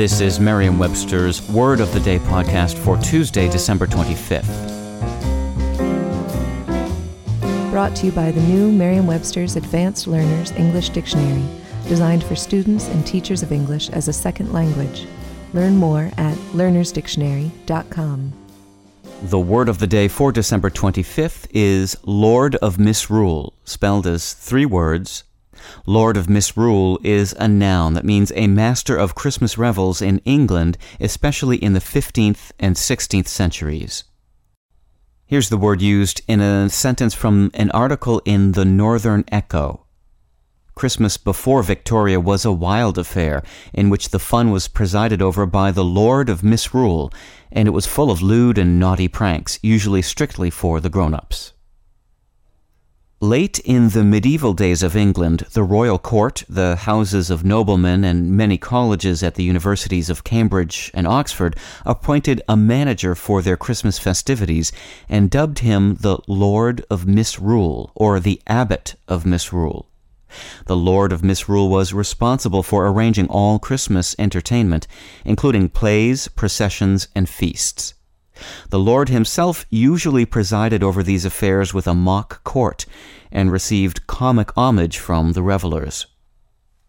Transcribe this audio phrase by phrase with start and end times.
[0.00, 4.48] This is Merriam Webster's Word of the Day podcast for Tuesday, December 25th.
[7.70, 11.44] Brought to you by the new Merriam Webster's Advanced Learners English Dictionary,
[11.86, 15.06] designed for students and teachers of English as a second language.
[15.52, 18.32] Learn more at learnersdictionary.com.
[19.24, 24.64] The word of the day for December 25th is Lord of Misrule, spelled as three
[24.64, 25.24] words
[25.86, 30.78] Lord of Misrule is a noun that means a master of Christmas revels in England,
[31.00, 34.04] especially in the 15th and 16th centuries.
[35.26, 39.86] Here's the word used in a sentence from an article in the Northern Echo.
[40.74, 43.42] Christmas before Victoria was a wild affair
[43.74, 47.12] in which the fun was presided over by the Lord of Misrule,
[47.52, 51.52] and it was full of lewd and naughty pranks, usually strictly for the grown ups.
[53.30, 58.32] Late in the medieval days of England, the royal court, the houses of noblemen, and
[58.32, 61.54] many colleges at the universities of Cambridge and Oxford
[61.86, 64.72] appointed a manager for their Christmas festivities
[65.08, 69.86] and dubbed him the Lord of Misrule or the Abbot of Misrule.
[70.66, 74.88] The Lord of Misrule was responsible for arranging all Christmas entertainment,
[75.24, 77.94] including plays, processions, and feasts.
[78.70, 82.86] The Lord himself usually presided over these affairs with a mock court
[83.30, 86.06] and received comic homage from the revelers.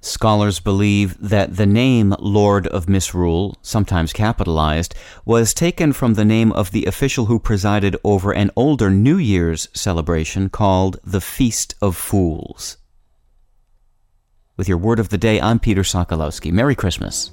[0.00, 6.52] Scholars believe that the name Lord of Misrule, sometimes capitalized, was taken from the name
[6.52, 11.96] of the official who presided over an older New Year's celebration called the Feast of
[11.96, 12.76] Fools.
[14.56, 16.52] With your word of the day, I'm Peter Sokolowski.
[16.52, 17.32] Merry Christmas.